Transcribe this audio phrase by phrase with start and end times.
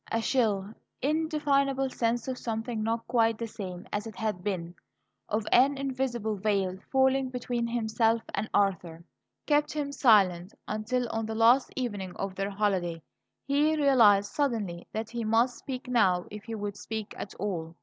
[0.11, 0.73] A chill,
[1.03, 4.73] indefinable sense of something not quite the same as it had been,
[5.29, 9.03] of an invisible veil falling between himself and Arthur,
[9.45, 12.99] kept him silent, until, on the last evening of their holiday,
[13.45, 17.75] he realized suddenly that he must speak now if he would speak at all.